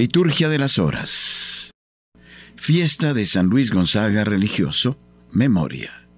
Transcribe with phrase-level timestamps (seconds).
[0.00, 1.72] Liturgia de las Horas.
[2.56, 4.98] Fiesta de San Luis Gonzaga religioso,
[5.30, 6.08] memoria.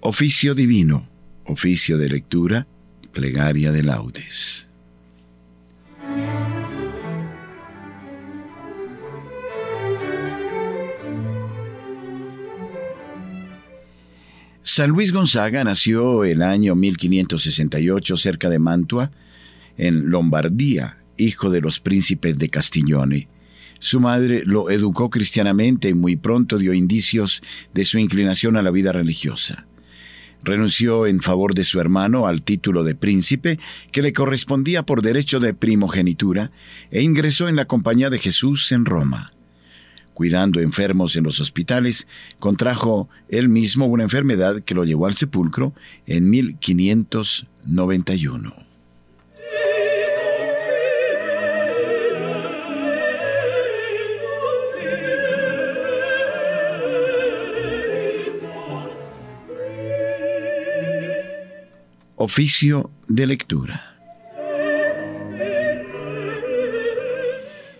[0.00, 1.08] Oficio divino,
[1.44, 2.66] oficio de lectura,
[3.12, 4.68] plegaria de laudes.
[14.72, 19.10] San Luis Gonzaga nació el año 1568 cerca de Mantua,
[19.76, 23.28] en Lombardía, hijo de los príncipes de Castiglione.
[23.80, 27.42] Su madre lo educó cristianamente y muy pronto dio indicios
[27.74, 29.66] de su inclinación a la vida religiosa.
[30.44, 33.58] Renunció en favor de su hermano al título de príncipe
[33.90, 36.52] que le correspondía por derecho de primogenitura
[36.92, 39.32] e ingresó en la Compañía de Jesús en Roma
[40.20, 42.06] cuidando enfermos en los hospitales,
[42.38, 45.72] contrajo él mismo una enfermedad que lo llevó al sepulcro
[46.04, 48.54] en 1591.
[62.16, 63.96] Oficio de lectura.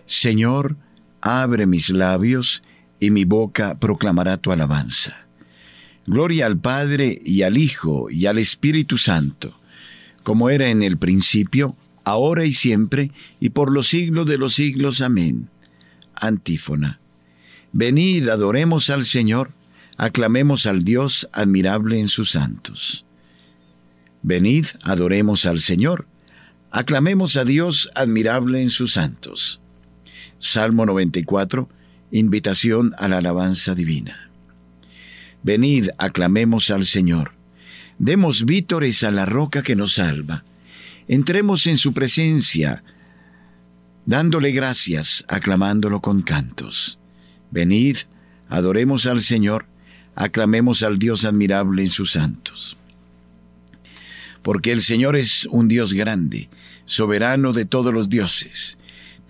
[0.07, 0.79] Señor,
[1.21, 2.63] abre mis labios
[2.99, 5.27] y mi boca proclamará tu alabanza.
[6.07, 9.55] Gloria al Padre y al Hijo y al Espíritu Santo,
[10.23, 15.01] como era en el principio, ahora y siempre, y por los siglos de los siglos.
[15.01, 15.49] Amén.
[16.15, 17.01] Antífona.
[17.73, 19.53] Venid, adoremos al Señor,
[19.97, 23.05] aclamemos al Dios admirable en sus santos.
[24.23, 26.07] Venid, adoremos al Señor,
[26.71, 29.61] aclamemos a Dios admirable en sus santos.
[30.41, 31.69] Salmo 94,
[32.13, 34.31] invitación a la alabanza divina.
[35.43, 37.33] Venid, aclamemos al Señor.
[37.99, 40.45] Demos vítores a la roca que nos salva.
[41.09, 42.83] Entremos en su presencia,
[44.07, 46.99] dándole gracias, aclamándolo con cantos.
[47.51, 47.99] Venid,
[48.49, 49.67] adoremos al Señor,
[50.15, 52.79] aclamemos al Dios admirable en sus santos.
[54.41, 56.49] Porque el Señor es un Dios grande,
[56.87, 58.79] soberano de todos los dioses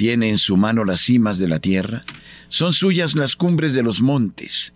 [0.01, 2.07] tiene en su mano las cimas de la tierra,
[2.49, 4.73] son suyas las cumbres de los montes,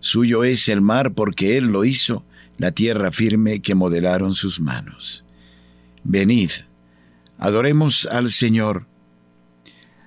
[0.00, 2.24] suyo es el mar porque Él lo hizo,
[2.56, 5.26] la tierra firme que modelaron sus manos.
[6.04, 6.52] Venid,
[7.36, 8.86] adoremos al Señor,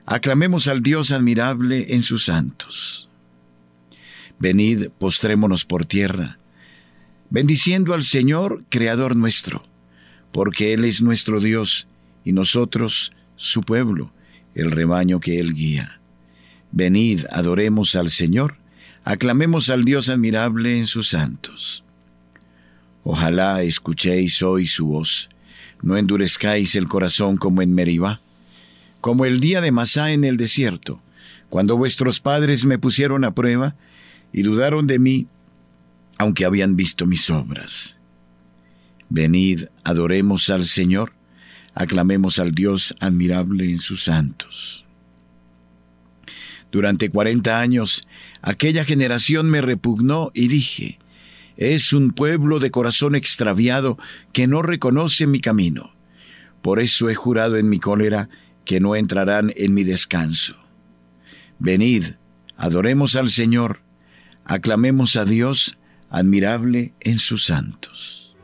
[0.08, 3.08] aclamemos al Dios admirable en sus santos.
[4.40, 6.40] Venid, postrémonos por tierra,
[7.30, 9.64] bendiciendo al Señor, Creador nuestro,
[10.32, 11.88] porque Él es nuestro Dios
[12.24, 14.12] y nosotros su pueblo
[14.55, 15.99] el rebaño que Él guía.
[16.71, 18.57] Venid, adoremos al Señor,
[19.03, 21.83] aclamemos al Dios admirable en sus santos.
[23.03, 25.29] Ojalá escuchéis hoy su voz,
[25.83, 28.21] no endurezcáis el corazón como en Meribá,
[28.99, 31.01] como el día de Masá en el desierto,
[31.49, 33.75] cuando vuestros padres me pusieron a prueba
[34.33, 35.27] y dudaron de mí,
[36.17, 37.97] aunque habían visto mis obras.
[39.09, 41.13] Venid, adoremos al Señor,
[41.75, 44.86] aclamemos al Dios admirable en sus santos.
[46.72, 48.08] Durante cuarenta años,
[48.41, 51.00] aquella generación me repugnó y dije,
[51.58, 53.97] es un pueblo de corazón extraviado
[54.34, 55.94] que no reconoce mi camino.
[56.62, 58.30] Por eso he jurado en mi cólera
[58.66, 60.56] que no entrarán en mi descanso.
[61.59, 62.16] Venid,
[62.58, 63.81] adoremos al Señor,
[64.44, 65.78] aclamemos a Dios
[66.09, 68.34] admirable en sus santos.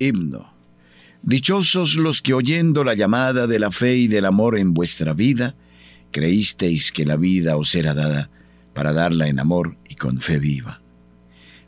[0.00, 0.52] Himno.
[1.22, 5.54] Dichosos los que oyendo la llamada de la fe y del amor en vuestra vida,
[6.10, 8.30] creísteis que la vida os era dada
[8.74, 10.80] para darla en amor y con fe viva.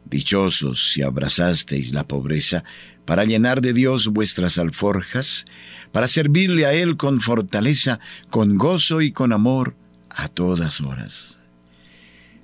[0.05, 2.65] Dichosos si abrazasteis la pobreza
[3.05, 5.45] para llenar de Dios vuestras alforjas,
[5.93, 8.01] para servirle a Él con fortaleza,
[8.31, 9.75] con gozo y con amor
[10.09, 11.41] a todas horas.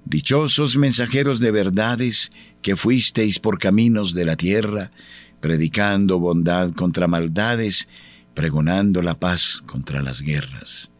[0.05, 2.33] Dichosos mensajeros de verdades
[2.63, 4.91] que fuisteis por caminos de la tierra,
[5.41, 7.89] predicando bondad contra maldades,
[8.35, 10.91] pregonando la paz contra las guerras.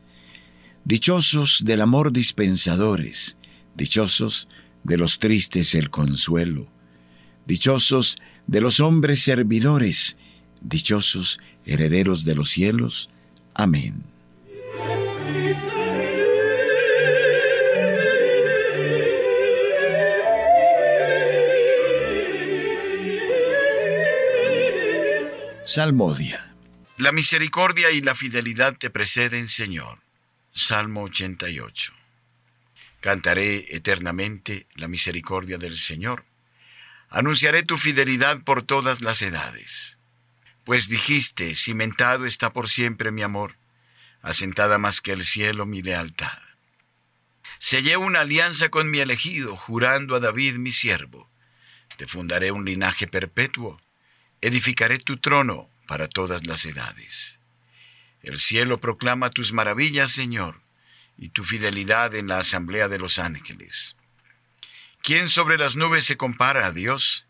[0.85, 3.37] Dichosos del amor dispensadores,
[3.77, 4.49] dichosos
[4.85, 6.69] de los tristes el consuelo,
[7.47, 10.17] dichosos de los hombres servidores,
[10.61, 13.11] dichosos herederos de los cielos.
[13.55, 14.05] Amén.
[25.69, 26.55] Salmodia.
[26.97, 29.99] La misericordia y la fidelidad te preceden, Señor.
[30.51, 31.93] Salmo 88.
[33.01, 36.25] Cantaré eternamente la misericordia del Señor.
[37.11, 39.99] Anunciaré tu fidelidad por todas las edades.
[40.65, 43.59] Pues dijiste, cimentado está por siempre mi amor,
[44.23, 46.39] asentada más que el cielo mi lealtad.
[47.59, 51.29] Sellé una alianza con mi elegido, jurando a David mi siervo.
[51.99, 53.79] Te fundaré un linaje perpetuo,
[54.41, 57.41] edificaré tu trono para todas las edades.
[58.23, 60.61] El cielo proclama tus maravillas, Señor,
[61.17, 63.97] y tu fidelidad en la asamblea de los ángeles.
[65.03, 67.27] ¿Quién sobre las nubes se compara a Dios?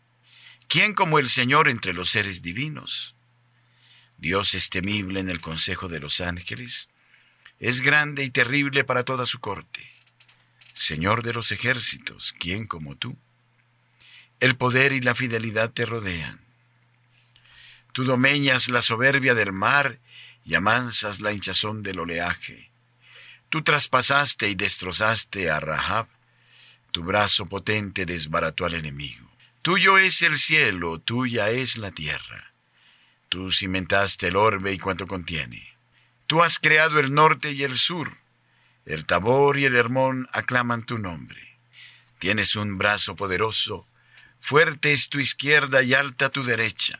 [0.67, 3.15] ¿Quién como el Señor entre los seres divinos?
[4.17, 6.89] Dios es temible en el consejo de los ángeles,
[7.59, 9.89] es grande y terrible para toda su corte.
[10.73, 13.17] Señor de los ejércitos, ¿quién como tú?
[14.39, 16.48] El poder y la fidelidad te rodean.
[17.91, 19.99] Tú domeñas la soberbia del mar
[20.45, 22.71] y amansas la hinchazón del oleaje.
[23.49, 26.07] Tú traspasaste y destrozaste a Rahab,
[26.91, 29.29] tu brazo potente desbarató al enemigo.
[29.61, 32.53] Tuyo es el cielo, tuya es la tierra.
[33.27, 35.75] Tú cimentaste el orbe y cuanto contiene.
[36.25, 38.17] Tú has creado el norte y el sur.
[38.85, 41.57] El Tabor y el Hermón aclaman tu nombre.
[42.19, 43.87] Tienes un brazo poderoso,
[44.39, 46.99] fuerte es tu izquierda y alta tu derecha.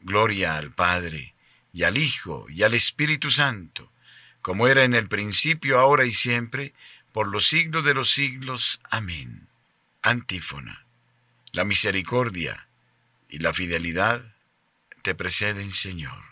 [0.00, 1.34] Gloria al Padre,
[1.72, 3.92] y al Hijo, y al Espíritu Santo,
[4.42, 6.74] como era en el principio, ahora y siempre,
[7.12, 8.80] por los siglos de los siglos.
[8.90, 9.48] Amén.
[10.02, 10.86] Antífona.
[11.52, 12.68] La misericordia
[13.28, 14.34] y la fidelidad
[15.02, 16.22] te preceden, Señor.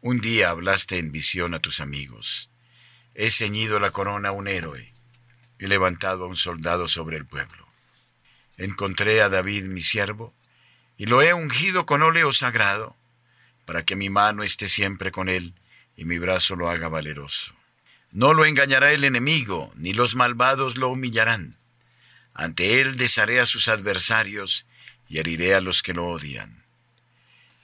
[0.00, 2.50] Un día hablaste en visión a tus amigos.
[3.14, 4.92] He ceñido la corona a un héroe,
[5.58, 7.66] he levantado a un soldado sobre el pueblo.
[8.56, 10.34] Encontré a David mi siervo,
[10.96, 12.96] y lo he ungido con óleo sagrado,
[13.64, 15.54] para que mi mano esté siempre con él
[15.96, 17.54] y mi brazo lo haga valeroso.
[18.10, 21.56] No lo engañará el enemigo, ni los malvados lo humillarán
[22.34, 24.66] ante él desharé a sus adversarios
[25.08, 26.64] y heriré a los que lo odian.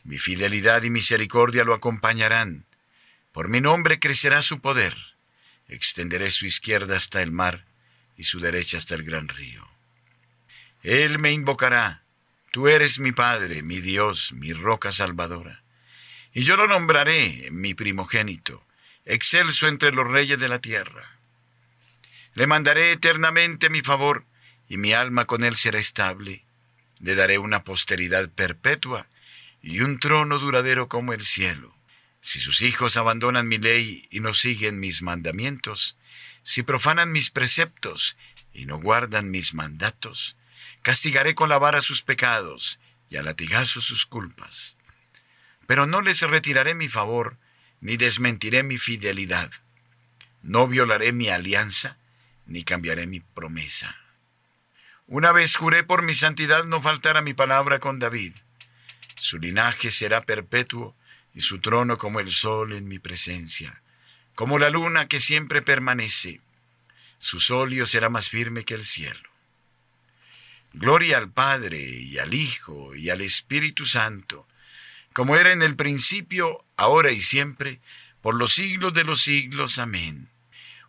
[0.05, 2.65] Mi fidelidad y misericordia lo acompañarán.
[3.33, 4.97] Por mi nombre crecerá su poder.
[5.69, 7.65] Extenderé su izquierda hasta el mar
[8.17, 9.69] y su derecha hasta el gran río.
[10.83, 12.03] Él me invocará.
[12.53, 15.63] Tú eres mi Padre, mi Dios, mi roca salvadora.
[16.33, 18.65] Y yo lo nombraré mi primogénito,
[19.05, 21.19] excelso entre los reyes de la tierra.
[22.35, 24.25] Le mandaré eternamente mi favor
[24.69, 26.45] y mi alma con él será estable.
[27.01, 29.09] Le daré una posteridad perpetua
[29.63, 31.75] y un trono duradero como el cielo.
[32.21, 35.97] Si sus hijos abandonan mi ley y no siguen mis mandamientos,
[36.43, 38.17] si profanan mis preceptos
[38.53, 40.37] y no guardan mis mandatos,
[40.83, 42.79] castigaré con la vara sus pecados
[43.09, 44.77] y a latigazo sus culpas.
[45.71, 47.37] Pero no les retiraré mi favor,
[47.81, 49.53] ni desmentiré mi fidelidad.
[50.43, 51.97] No violaré mi alianza,
[52.45, 53.97] ni cambiaré mi promesa.
[55.07, 58.35] Una vez juré por mi santidad no faltará mi palabra con David.
[59.15, 60.97] Su linaje será perpetuo
[61.35, 63.81] y su trono como el sol en mi presencia,
[64.35, 66.41] como la luna que siempre permanece.
[67.19, 69.31] Su solio será más firme que el cielo.
[70.73, 74.49] Gloria al Padre y al Hijo y al Espíritu Santo,
[75.13, 77.81] como era en el principio, ahora y siempre,
[78.21, 79.79] por los siglos de los siglos.
[79.79, 80.31] Amén.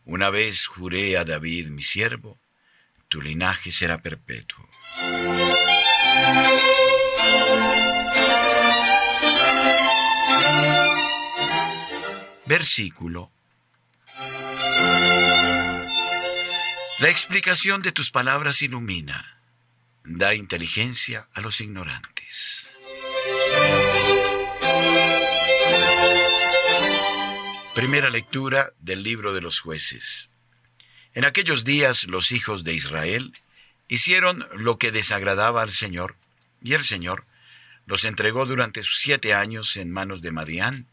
[0.06, 2.40] Una vez juré a David mi siervo,
[3.08, 4.68] tu linaje será perpetuo.
[12.46, 13.32] Versículo.
[17.00, 19.42] La explicación de tus palabras ilumina,
[20.04, 22.71] da inteligencia a los ignorantes.
[27.92, 30.30] Primera lectura del libro de los jueces.
[31.14, 33.34] En aquellos días los hijos de Israel
[33.90, 36.16] hicieron lo que desagradaba al Señor,
[36.62, 37.26] y el Señor
[37.88, 40.88] los entregó durante sus siete años en manos de Madián,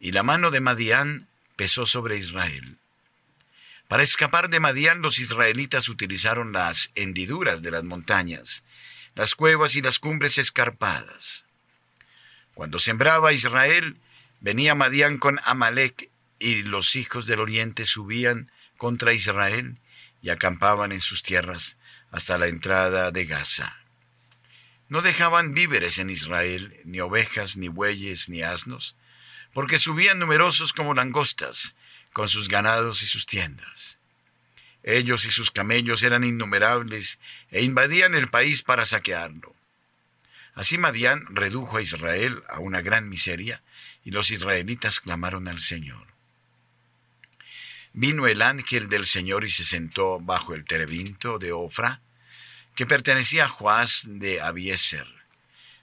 [0.00, 2.76] y la mano de Madián pesó sobre Israel.
[3.88, 8.64] Para escapar de Madián los israelitas utilizaron las hendiduras de las montañas,
[9.14, 11.46] las cuevas y las cumbres escarpadas.
[12.52, 13.96] Cuando sembraba Israel,
[14.42, 19.78] venía Madián con Amalek y los hijos del oriente subían contra Israel
[20.22, 21.76] y acampaban en sus tierras
[22.10, 23.76] hasta la entrada de Gaza.
[24.88, 28.96] No dejaban víveres en Israel, ni ovejas, ni bueyes, ni asnos,
[29.52, 31.76] porque subían numerosos como langostas,
[32.12, 33.98] con sus ganados y sus tiendas.
[34.82, 37.18] Ellos y sus camellos eran innumerables
[37.50, 39.54] e invadían el país para saquearlo.
[40.54, 43.62] Así Madián redujo a Israel a una gran miseria,
[44.04, 46.06] y los israelitas clamaron al Señor.
[47.92, 52.00] Vino el ángel del Señor y se sentó bajo el terebinto de Ofra,
[52.74, 55.06] que pertenecía a Joás de Abieser.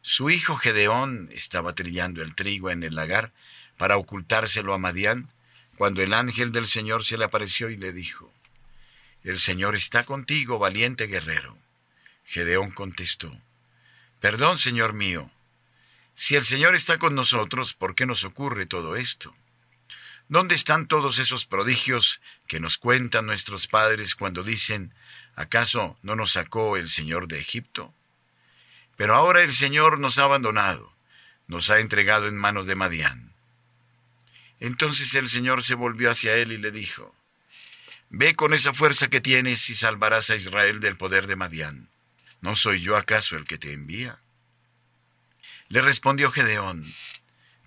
[0.02, 3.34] Su hijo Gedeón estaba trillando el trigo en el lagar
[3.78, 5.30] para ocultárselo a Madián,
[5.78, 8.32] cuando el ángel del Señor se le apareció y le dijo,
[9.24, 11.58] El Señor está contigo, valiente guerrero.
[12.24, 13.36] Gedeón contestó,
[14.22, 15.30] Perdón, Señor mío,
[16.14, 19.36] si el Señor está con nosotros, ¿por qué nos ocurre todo esto?
[20.28, 24.94] ¿Dónde están todos esos prodigios que nos cuentan nuestros padres cuando dicen,
[25.36, 27.94] ¿acaso no nos sacó el Señor de Egipto?
[28.98, 30.92] Pero ahora el Señor nos ha abandonado,
[31.48, 33.34] nos ha entregado en manos de Madián.
[34.60, 37.14] Entonces el Señor se volvió hacia él y le dijo,
[38.10, 41.90] Ve con esa fuerza que tienes y salvarás a Israel del poder de Madián.
[42.42, 44.20] ¿No soy yo acaso el que te envía?
[45.68, 46.94] Le respondió Gedeón,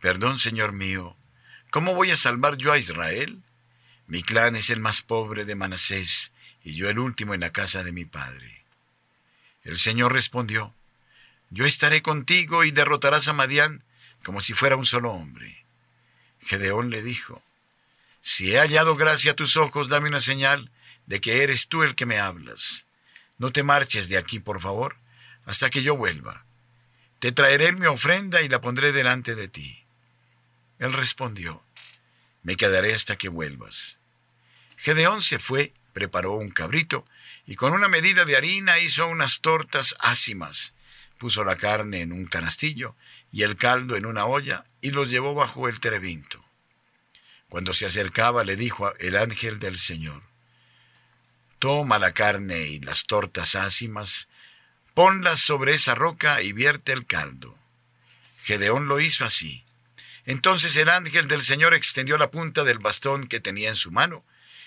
[0.01, 1.18] Perdón, Señor mío,
[1.71, 3.43] ¿cómo voy a salvar yo a Israel?
[4.07, 6.33] Mi clan es el más pobre de Manasés
[6.63, 8.65] y yo el último en la casa de mi padre.
[9.65, 10.75] El Señor respondió,
[11.51, 13.85] Yo estaré contigo y derrotarás a Madián
[14.25, 15.65] como si fuera un solo hombre.
[16.41, 17.43] Gedeón le dijo,
[18.21, 20.71] Si he hallado gracia a tus ojos, dame una señal
[21.07, 22.87] de que eres tú el que me hablas.
[23.39, 24.97] No te marches de aquí, por favor,
[25.45, 26.45] hasta que yo vuelva.
[27.19, 29.85] Te traeré mi ofrenda y la pondré delante de ti.
[30.79, 31.63] Él respondió,
[32.43, 33.99] Me quedaré hasta que vuelvas.
[34.77, 37.05] Gedeón se fue, preparó un cabrito,
[37.47, 40.75] y con una medida de harina hizo unas tortas ácimas.
[41.19, 42.95] Puso la carne en un canastillo
[43.33, 46.45] y el caldo en una olla y los llevó bajo el terebinto.
[47.49, 50.23] Cuando se acercaba le dijo el ángel del Señor,
[51.59, 54.29] Toma la carne y las tortas ácimas,
[54.95, 57.59] ponlas sobre esa roca y vierte el caldo.
[58.45, 59.65] Gedeón lo hizo así.
[60.29, 64.27] Entonces el ángel del Señor extendió la punta del bastón que tenía en su mano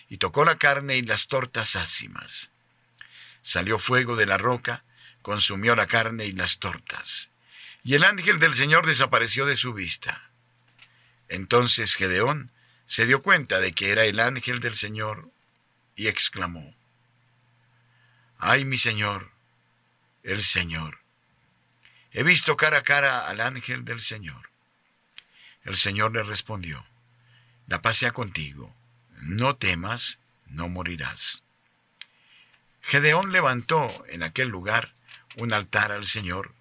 [0.10, 2.50] y tocó la carne y las tortas ácimas.
[3.44, 4.84] Salió fuego de la roca,
[5.22, 7.30] consumió la carne y las tortas,
[7.84, 10.32] y el ángel del Señor desapareció de su vista.
[11.30, 12.52] Entonces Gedeón
[12.86, 15.30] se dio cuenta de que era el ángel del Señor
[15.96, 16.76] y exclamó,
[18.40, 19.30] Ay mi Señor,
[20.24, 21.02] el Señor.
[22.14, 24.51] He visto cara a cara al ángel del Señor.
[25.64, 26.86] El Señor le respondió,
[27.68, 28.76] La paz sea contigo,
[29.22, 31.44] no temas, no morirás.
[32.82, 34.94] Gedeón levantó en aquel lugar
[35.38, 36.54] un altar al Señor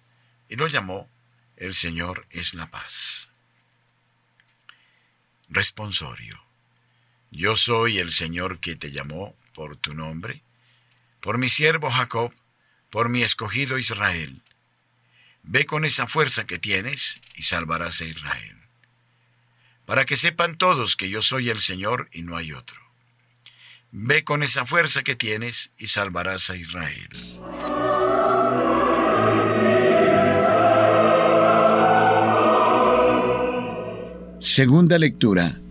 [0.47, 1.09] y lo llamó
[1.57, 3.29] El Señor es la paz.
[5.49, 6.41] Responsorio.
[7.31, 10.43] Yo soy el Señor que te llamó por tu nombre,
[11.19, 12.33] por mi siervo Jacob,
[12.89, 14.41] por mi escogido Israel.
[15.43, 18.60] Ve con esa fuerza que tienes y salvarás a Israel.
[19.85, 22.79] Para que sepan todos que yo soy el Señor y no hay otro.
[23.91, 27.09] Ve con esa fuerza que tienes y salvarás a Israel.
[34.39, 35.61] Segunda lectura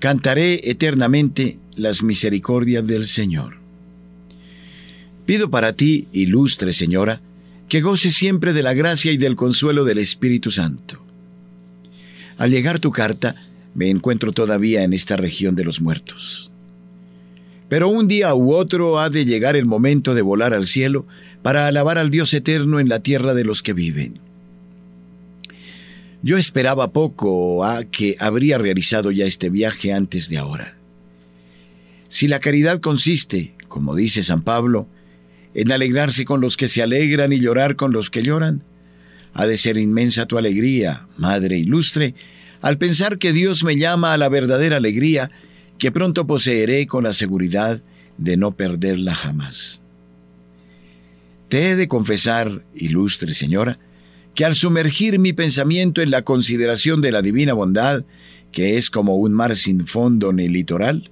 [0.00, 3.58] Cantaré eternamente las misericordias del Señor.
[5.26, 7.20] Pido para ti, ilustre Señora,
[7.68, 11.04] que goce siempre de la gracia y del consuelo del Espíritu Santo.
[12.38, 13.36] Al llegar tu carta,
[13.74, 16.50] me encuentro todavía en esta región de los muertos.
[17.68, 21.06] Pero un día u otro ha de llegar el momento de volar al cielo
[21.42, 24.18] para alabar al Dios eterno en la tierra de los que viven.
[26.22, 30.76] Yo esperaba poco a que habría realizado ya este viaje antes de ahora.
[32.08, 34.86] Si la caridad consiste, como dice San Pablo,
[35.54, 38.62] en alegrarse con los que se alegran y llorar con los que lloran,
[39.32, 42.14] ha de ser inmensa tu alegría, Madre ilustre,
[42.60, 45.30] al pensar que Dios me llama a la verdadera alegría
[45.78, 47.80] que pronto poseeré con la seguridad
[48.18, 49.80] de no perderla jamás.
[51.48, 53.78] Te he de confesar, ilustre señora,
[54.34, 58.04] que al sumergir mi pensamiento en la consideración de la divina bondad,
[58.52, 61.10] que es como un mar sin fondo en el litoral,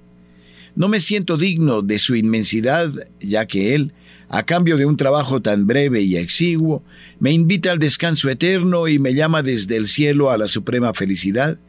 [0.75, 3.91] No me siento digno de su inmensidad, ya que Él,
[4.29, 6.83] a cambio de un trabajo tan breve y exiguo,
[7.19, 11.59] me invita al descanso eterno y me llama desde el cielo a la suprema felicidad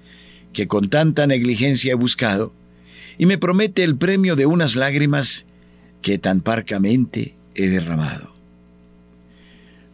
[0.52, 2.52] que con tanta negligencia he buscado,
[3.18, 5.46] y me promete el premio de unas lágrimas
[6.02, 8.29] que tan parcamente he derramado.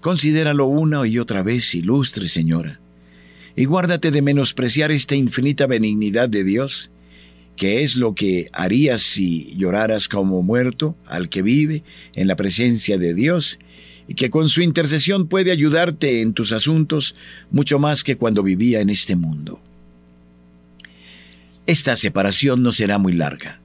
[0.01, 2.81] Considéralo una y otra vez, ilustre señora,
[3.57, 6.91] y guárdate de menospreciar esta infinita benignidad de Dios,
[7.57, 11.83] que es lo que harías si lloraras como muerto al que vive
[12.15, 13.59] en la presencia de Dios
[14.09, 17.17] y que con su intercesión puede ayudarte en tus asuntos
[17.51, 19.61] mucho más que cuando vivía en este mundo.
[21.67, 23.61] Esta separación no será muy larga.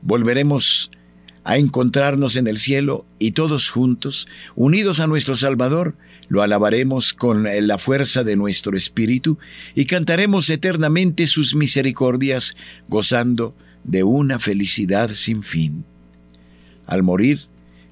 [0.00, 0.90] Volveremos
[1.44, 5.94] a encontrarnos en el cielo y todos juntos, unidos a nuestro Salvador,
[6.28, 9.38] lo alabaremos con la fuerza de nuestro espíritu
[9.74, 12.54] y cantaremos eternamente sus misericordias,
[12.88, 15.84] gozando de una felicidad sin fin.
[16.86, 17.40] Al morir,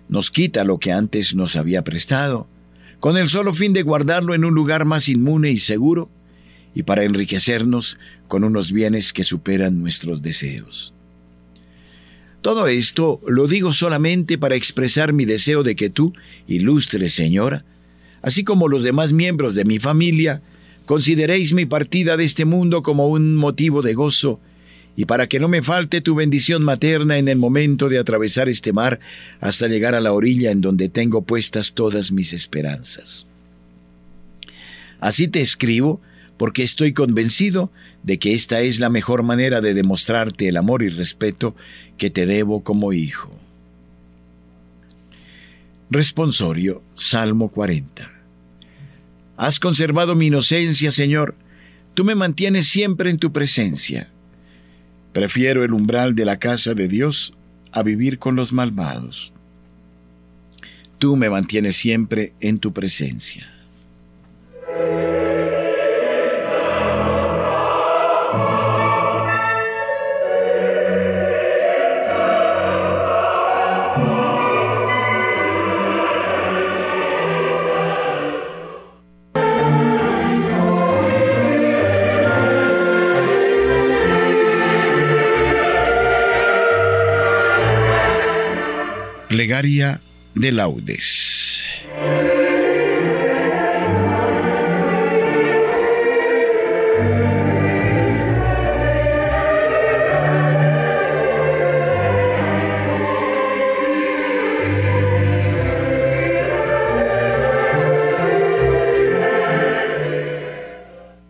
[0.08, 2.48] nos quita lo que antes nos había prestado,
[2.98, 6.10] con el solo fin de guardarlo en un lugar más inmune y seguro,
[6.74, 10.94] y para enriquecernos con unos bienes que superan nuestros deseos.
[12.40, 16.14] Todo esto lo digo solamente para expresar mi deseo de que tú,
[16.48, 17.64] ilustre señora,
[18.22, 20.40] así como los demás miembros de mi familia,
[20.86, 24.40] consideréis mi partida de este mundo como un motivo de gozo,
[24.96, 28.72] y para que no me falte tu bendición materna en el momento de atravesar este
[28.72, 29.00] mar
[29.40, 33.26] hasta llegar a la orilla en donde tengo puestas todas mis esperanzas.
[34.98, 36.00] Así te escribo,
[36.40, 37.70] porque estoy convencido
[38.02, 41.54] de que esta es la mejor manera de demostrarte el amor y respeto
[41.98, 43.30] que te debo como hijo.
[45.90, 48.10] Responsorio, Salmo 40.
[49.36, 51.34] Has conservado mi inocencia, Señor.
[51.92, 54.08] Tú me mantienes siempre en tu presencia.
[55.12, 57.34] Prefiero el umbral de la casa de Dios
[57.70, 59.34] a vivir con los malvados.
[60.98, 63.59] Tú me mantienes siempre en tu presencia.
[89.62, 91.62] De laudes.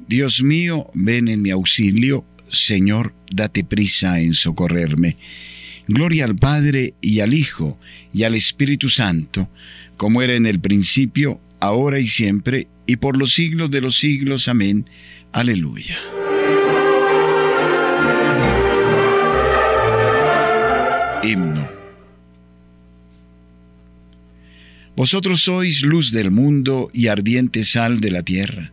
[0.06, 5.16] Dios mío, ven en mi auxilio, Señor, date prisa en socorrerme.
[5.92, 7.76] Gloria al Padre y al Hijo
[8.12, 9.48] y al Espíritu Santo,
[9.96, 14.46] como era en el principio, ahora y siempre, y por los siglos de los siglos.
[14.46, 14.88] Amén.
[15.32, 15.98] Aleluya.
[21.24, 21.68] Himno.
[24.94, 28.70] Vosotros sois luz del mundo y ardiente sal de la tierra,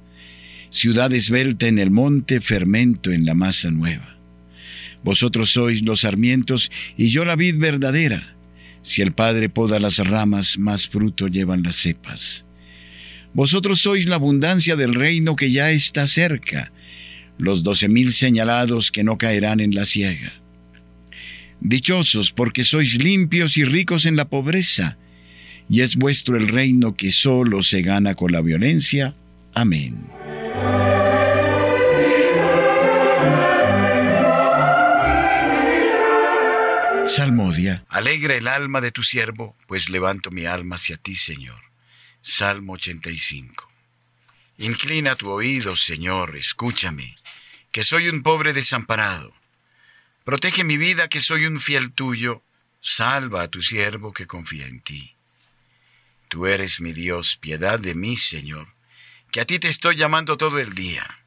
[0.69, 4.16] ciudad esbelta en el monte, fermento en la masa nueva.
[5.03, 8.35] Vosotros sois los sarmientos y yo la vid verdadera.
[8.81, 12.45] Si el Padre poda las ramas, más fruto llevan las cepas.
[13.33, 16.71] Vosotros sois la abundancia del reino que ya está cerca,
[17.37, 20.33] los doce mil señalados que no caerán en la ciega.
[21.59, 24.97] Dichosos porque sois limpios y ricos en la pobreza,
[25.69, 29.15] y es vuestro el reino que solo se gana con la violencia.
[29.53, 30.16] Amén.
[37.07, 37.85] Salmodia.
[37.87, 41.61] Alegra el alma de tu siervo, pues levanto mi alma hacia ti, Señor.
[42.21, 43.71] Salmo 85.
[44.57, 47.15] Inclina tu oído, Señor, escúchame,
[47.71, 49.33] que soy un pobre desamparado.
[50.25, 52.43] Protege mi vida, que soy un fiel tuyo.
[52.81, 55.15] Salva a tu siervo que confía en ti.
[56.27, 58.67] Tú eres mi Dios, piedad de mí, Señor,
[59.31, 61.19] que a ti te estoy llamando todo el día.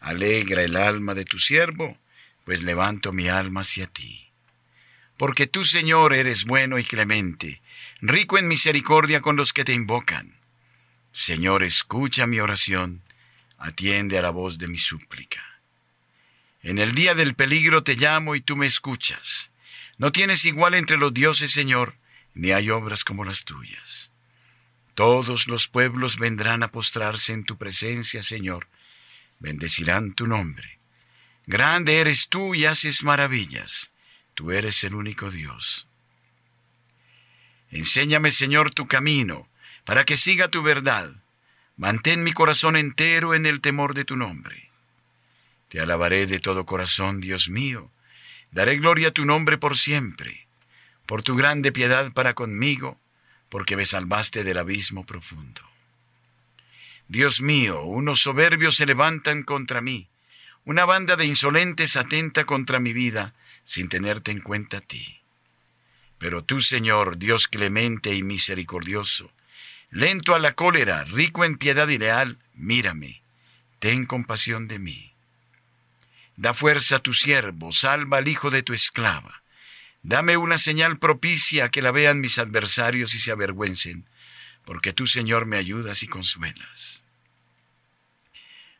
[0.00, 1.98] Alegra el alma de tu siervo,
[2.44, 4.21] pues levanto mi alma hacia ti
[5.16, 7.62] porque tú, Señor, eres bueno y clemente,
[8.00, 10.36] rico en misericordia con los que te invocan.
[11.12, 13.02] Señor, escucha mi oración,
[13.58, 15.60] atiende a la voz de mi súplica.
[16.62, 19.52] En el día del peligro te llamo y tú me escuchas.
[19.98, 21.96] No tienes igual entre los dioses, Señor,
[22.34, 24.12] ni hay obras como las tuyas.
[24.94, 28.68] Todos los pueblos vendrán a postrarse en tu presencia, Señor.
[29.38, 30.78] Bendecirán tu nombre.
[31.46, 33.91] Grande eres tú y haces maravillas
[34.34, 35.86] tú eres el único Dios.
[37.70, 39.48] Enséñame, Señor, tu camino,
[39.84, 41.10] para que siga tu verdad.
[41.76, 44.70] Mantén mi corazón entero en el temor de tu nombre.
[45.68, 47.90] Te alabaré de todo corazón, Dios mío.
[48.50, 50.46] Daré gloria a tu nombre por siempre,
[51.06, 53.00] por tu grande piedad para conmigo,
[53.48, 55.62] porque me salvaste del abismo profundo.
[57.08, 60.08] Dios mío, unos soberbios se levantan contra mí,
[60.64, 65.20] una banda de insolentes atenta contra mi vida, sin tenerte en cuenta a ti.
[66.18, 69.32] Pero tú, Señor, Dios clemente y misericordioso,
[69.90, 73.22] lento a la cólera, rico en piedad y leal, mírame,
[73.78, 75.12] ten compasión de mí.
[76.36, 79.42] Da fuerza a tu siervo, salva al hijo de tu esclava.
[80.02, 84.06] Dame una señal propicia que la vean mis adversarios y se avergüencen,
[84.64, 87.04] porque tú, Señor, me ayudas y consuelas.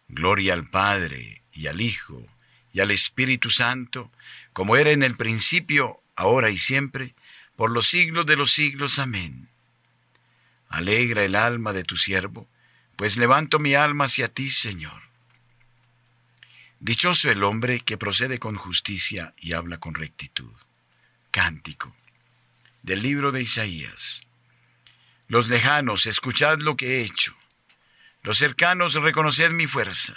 [0.09, 2.29] Gloria al Padre y al Hijo
[2.73, 4.11] y al Espíritu Santo,
[4.53, 7.15] como era en el principio, ahora y siempre,
[7.57, 8.99] por los siglos de los siglos.
[8.99, 9.49] Amén.
[10.69, 12.49] Alegra el alma de tu siervo,
[12.97, 15.03] pues levanto mi alma hacia ti, Señor.
[16.81, 20.53] Dichoso el hombre que procede con justicia y habla con rectitud.
[21.31, 21.95] Cántico
[22.83, 24.27] del libro de Isaías.
[25.29, 27.35] Los lejanos, escuchad lo que he hecho.
[28.23, 30.15] Los cercanos, reconoced mi fuerza.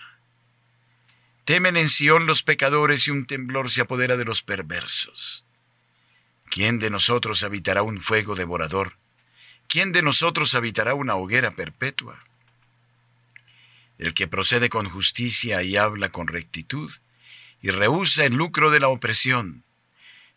[1.46, 5.46] Temen en Sión los pecadores y un temblor se apodera de los perversos.
[6.50, 8.98] ¿Quién de nosotros habitará un fuego devorador?
[9.68, 12.20] ¿Quién de nosotros habitará una hoguera perpetua?
[14.00, 16.92] El que procede con justicia y habla con rectitud,
[17.62, 19.64] y rehúsa el lucro de la opresión,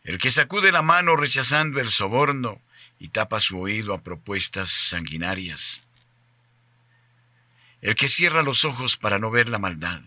[0.04, 2.60] el que sacude la mano rechazando el soborno
[2.98, 5.82] y tapa su oído a propuestas sanguinarias,
[7.80, 10.02] el que cierra los ojos para no ver la maldad,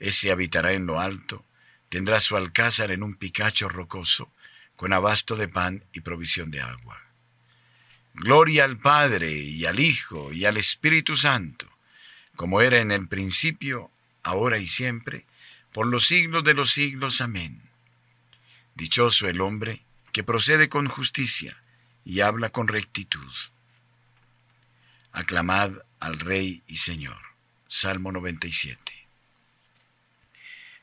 [0.00, 1.44] ese habitará en lo alto,
[1.88, 4.30] tendrá su alcázar en un picacho rocoso,
[4.76, 7.00] con abasto de pan y provisión de agua.
[8.14, 11.66] Gloria al Padre y al Hijo y al Espíritu Santo,
[12.34, 13.90] como era en el principio,
[14.22, 15.24] ahora y siempre,
[15.72, 17.20] por los siglos de los siglos.
[17.20, 17.62] Amén.
[18.74, 19.82] Dichoso el hombre
[20.12, 21.62] que procede con justicia
[22.04, 23.32] y habla con rectitud.
[25.12, 27.20] Aclamad al Rey y Señor.
[27.66, 28.85] Salmo 97.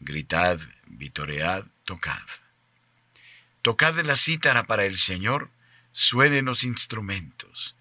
[0.00, 2.22] Gritad, vitoread, tocad.
[3.62, 5.50] Tocad la cítara para el Señor,
[5.90, 7.74] suenen los instrumentos.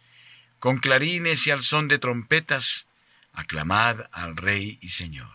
[0.57, 2.87] Con clarines y al son de trompetas,
[3.33, 5.29] aclamad al Rey y Señor.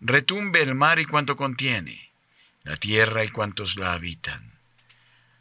[0.00, 2.10] Retumbe el mar y cuanto contiene,
[2.64, 4.58] la tierra y cuantos la habitan.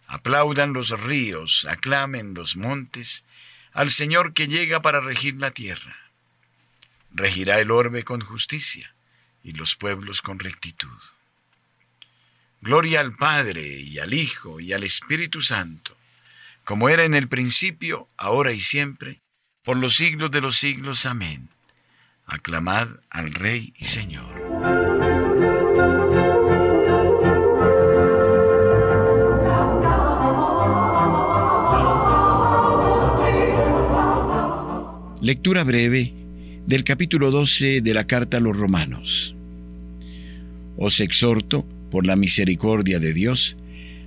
[0.05, 3.25] Aplaudan los ríos, aclamen los montes,
[3.71, 5.97] al Señor que llega para regir la tierra.
[7.11, 8.93] Regirá el orbe con justicia
[9.43, 10.87] y los pueblos con rectitud.
[12.61, 15.95] Gloria al Padre y al Hijo y al Espíritu Santo,
[16.65, 19.21] como era en el principio, ahora y siempre,
[19.63, 21.05] por los siglos de los siglos.
[21.05, 21.49] Amén.
[22.25, 24.49] Aclamad al Rey y Señor.
[35.21, 36.18] Lectura breve
[36.69, 39.35] del capítulo 12 de la carta a los romanos.
[40.77, 43.57] Os exhorto, por la misericordia de Dios,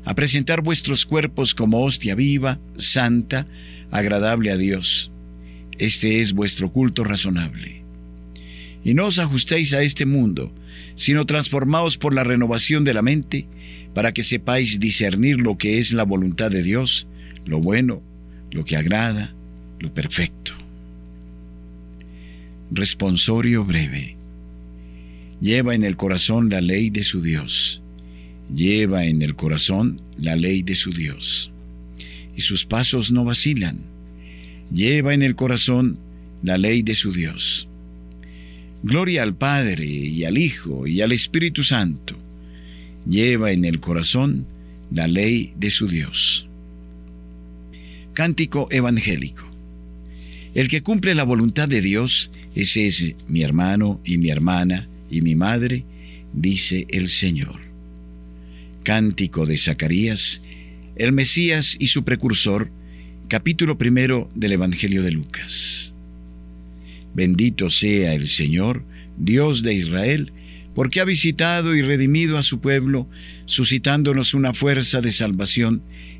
[0.04, 3.48] a presentar vuestros cuerpos como hostia viva, santa,
[3.90, 5.10] agradable a Dios.
[5.76, 7.82] Este es vuestro culto razonable.
[8.84, 10.54] Y no os ajustéis a este mundo,
[10.94, 13.48] sino transformaos por la renovación de la mente,
[13.92, 17.08] para que sepáis discernir lo que es la voluntad de Dios,
[17.44, 18.04] lo bueno,
[18.52, 19.34] lo que agrada,
[19.80, 20.61] lo perfecto.
[22.74, 24.16] Responsorio breve.
[25.42, 27.82] Lleva en el corazón la ley de su Dios.
[28.54, 31.50] Lleva en el corazón la ley de su Dios.
[32.34, 33.80] Y sus pasos no vacilan.
[34.72, 35.98] Lleva en el corazón
[36.42, 37.68] la ley de su Dios.
[38.82, 42.16] Gloria al Padre y al Hijo y al Espíritu Santo.
[43.06, 44.46] Lleva en el corazón
[44.90, 46.46] la ley de su Dios.
[48.14, 49.51] Cántico evangélico.
[50.54, 55.22] El que cumple la voluntad de Dios, ese es mi hermano y mi hermana y
[55.22, 55.84] mi madre,
[56.34, 57.60] dice el Señor.
[58.82, 60.42] Cántico de Zacarías,
[60.96, 62.70] el Mesías y su precursor,
[63.28, 65.94] capítulo primero del Evangelio de Lucas.
[67.14, 68.84] Bendito sea el Señor,
[69.16, 70.32] Dios de Israel,
[70.74, 73.06] porque ha visitado y redimido a su pueblo,
[73.46, 75.82] suscitándonos una fuerza de salvación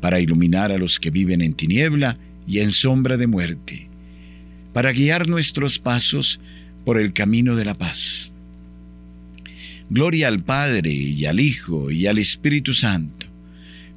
[0.00, 3.88] para iluminar a los que viven en tiniebla y en sombra de muerte,
[4.72, 6.40] para guiar nuestros pasos
[6.84, 8.32] por el camino de la paz.
[9.90, 13.26] Gloria al Padre y al Hijo y al Espíritu Santo,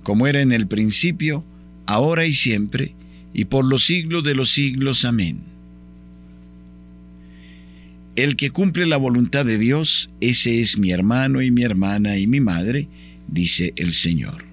[0.01, 1.43] como era en el principio,
[1.85, 2.93] ahora y siempre,
[3.33, 5.05] y por los siglos de los siglos.
[5.05, 5.41] Amén.
[8.15, 12.27] El que cumple la voluntad de Dios, ese es mi hermano y mi hermana y
[12.27, 12.87] mi madre,
[13.27, 14.52] dice el Señor.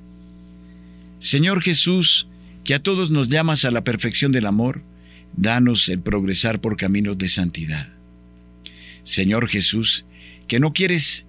[1.21, 2.27] Señor Jesús,
[2.63, 4.81] que a todos nos llamas a la perfección del amor,
[5.37, 7.89] danos el progresar por caminos de santidad.
[9.03, 10.03] Señor Jesús,
[10.47, 11.25] que no quieres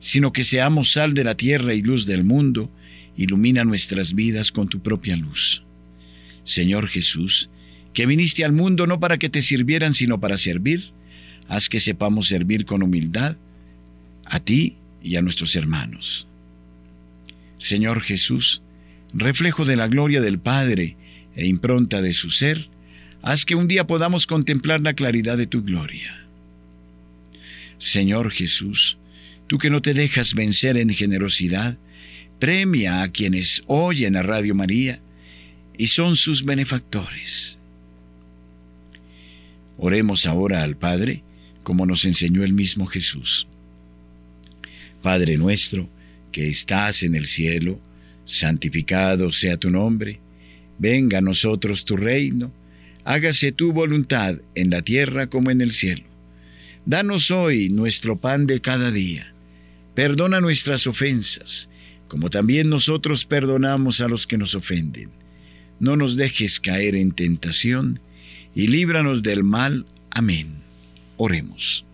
[0.00, 2.70] sino que seamos sal de la tierra y luz del mundo,
[3.16, 5.64] ilumina nuestras vidas con tu propia luz.
[6.44, 7.50] Señor Jesús,
[7.92, 10.92] que viniste al mundo no para que te sirvieran, sino para servir,
[11.48, 13.36] haz que sepamos servir con humildad
[14.24, 16.28] a ti y a nuestros hermanos.
[17.58, 18.62] Señor Jesús,
[19.12, 20.96] reflejo de la gloria del Padre
[21.34, 22.68] e impronta de su ser,
[23.22, 26.26] haz que un día podamos contemplar la claridad de tu gloria.
[27.78, 28.98] Señor Jesús,
[29.46, 31.78] tú que no te dejas vencer en generosidad,
[32.38, 35.00] premia a quienes oyen a Radio María
[35.76, 37.58] y son sus benefactores.
[39.78, 41.22] Oremos ahora al Padre,
[41.62, 43.46] como nos enseñó el mismo Jesús.
[45.02, 45.88] Padre nuestro,
[46.32, 47.80] que estás en el cielo,
[48.28, 50.20] santificado sea tu nombre,
[50.78, 52.52] venga a nosotros tu reino,
[53.04, 56.04] hágase tu voluntad en la tierra como en el cielo.
[56.84, 59.32] Danos hoy nuestro pan de cada día.
[59.94, 61.68] Perdona nuestras ofensas,
[62.06, 65.10] como también nosotros perdonamos a los que nos ofenden.
[65.80, 68.00] No nos dejes caer en tentación,
[68.54, 69.86] y líbranos del mal.
[70.10, 70.62] Amén.
[71.16, 71.84] Oremos.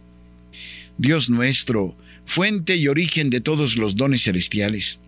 [0.98, 5.00] Dios nuestro, fuente y origen de todos los dones celestiales,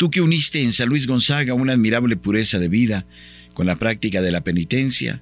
[0.00, 3.04] tú que uniste en San Luis Gonzaga una admirable pureza de vida,
[3.52, 5.20] con la práctica de la penitencia,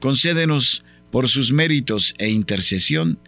[0.00, 3.20] concédenos por sus méritos e intercesión,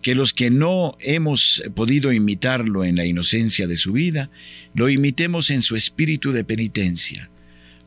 [0.00, 4.30] que los que no hemos podido imitarlo en la inocencia de su vida,
[4.74, 7.30] lo imitemos en su espíritu de penitencia.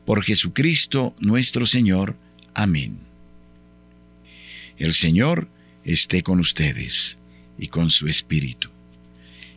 [0.04, 2.16] Por Jesucristo nuestro Señor.
[2.52, 2.98] Amén.
[4.76, 5.48] El Señor
[5.86, 7.16] esté con ustedes
[7.58, 8.68] y con su espíritu.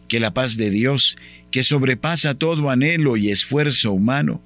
[0.07, 1.17] Que la paz de Dios,
[1.51, 4.41] que sobrepasa todo anhelo y esfuerzo humano,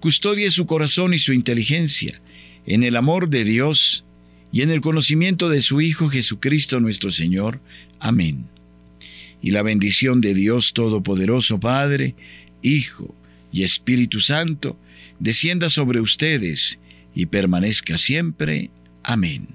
[0.00, 2.20] custodie su corazón y su inteligencia
[2.66, 4.04] en el amor de Dios
[4.52, 7.60] y en el conocimiento de su Hijo Jesucristo nuestro Señor.
[8.00, 8.46] Amén.
[9.42, 12.14] Y la bendición de Dios Todopoderoso Padre,
[12.62, 13.14] Hijo
[13.52, 14.78] y Espíritu Santo,
[15.18, 16.78] descienda sobre ustedes
[17.14, 18.70] y permanezca siempre.
[19.02, 19.48] Amén.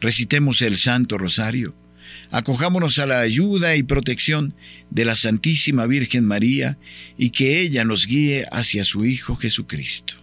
[0.00, 1.74] Recitemos el Santo Rosario
[2.30, 4.54] Acojámonos a la ayuda y protección
[4.90, 6.76] de la Santísima Virgen María
[7.16, 10.14] y que ella nos guíe hacia su Hijo Jesucristo.